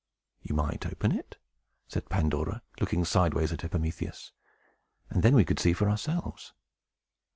"You 0.41 0.55
might 0.55 0.87
open 0.87 1.11
it," 1.11 1.37
said 1.87 2.09
Pandora, 2.09 2.63
looking 2.79 3.05
sideways 3.05 3.53
at 3.53 3.63
Epimetheus, 3.63 4.31
"and 5.11 5.21
then 5.21 5.35
we 5.35 5.45
could 5.45 5.59
see 5.59 5.73
for 5.73 5.87
ourselves." 5.87 6.53